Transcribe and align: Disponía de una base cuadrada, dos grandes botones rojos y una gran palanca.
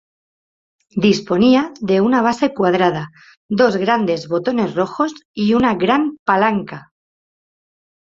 Disponía 1.07 1.73
de 1.79 2.01
una 2.01 2.23
base 2.23 2.55
cuadrada, 2.55 3.11
dos 3.49 3.77
grandes 3.77 4.27
botones 4.27 4.73
rojos 4.73 5.13
y 5.31 5.53
una 5.53 5.75
gran 5.75 6.17
palanca. 6.25 6.91